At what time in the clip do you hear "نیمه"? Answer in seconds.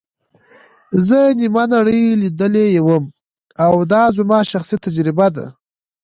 1.39-1.63